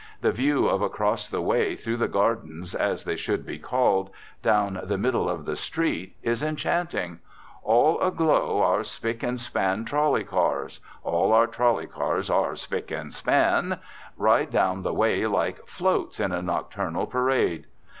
The 0.21 0.31
view 0.31 0.67
of 0.67 0.81
across 0.81 1.27
the 1.27 1.43
way 1.43 1.75
through 1.75 1.97
the 1.97 2.07
gardens, 2.07 2.73
as 2.73 3.03
they 3.03 3.15
should 3.15 3.45
be 3.45 3.59
called, 3.59 4.09
down 4.41 4.79
the 4.83 4.97
middle 4.97 5.29
of 5.29 5.45
the 5.45 5.55
street, 5.55 6.15
is 6.23 6.41
enchanting. 6.41 7.19
All 7.61 8.01
aglow 8.01 8.63
our 8.63 8.79
spic 8.79 9.21
and 9.21 9.39
span 9.39 9.85
trolley 9.85 10.23
cars 10.23 10.79
all 11.03 11.31
our 11.33 11.45
trolley 11.45 11.85
cars 11.85 12.31
are 12.31 12.53
spic 12.53 12.89
and 12.91 13.13
span 13.13 13.77
ride 14.17 14.49
down 14.49 14.81
the 14.81 14.91
way 14.91 15.27
like 15.27 15.67
"floats" 15.67 16.19
in 16.19 16.31
a 16.31 16.41
nocturnal 16.41 17.05
parade. 17.05 17.67